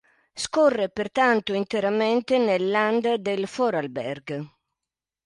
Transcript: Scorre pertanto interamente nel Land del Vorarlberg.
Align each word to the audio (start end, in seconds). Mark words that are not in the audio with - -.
Scorre 0.33 0.89
pertanto 0.89 1.53
interamente 1.53 2.39
nel 2.39 2.71
Land 2.71 3.13
del 3.17 3.45
Vorarlberg. 3.55 4.49